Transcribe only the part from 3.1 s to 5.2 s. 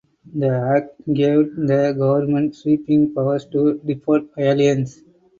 powers to deport aliens.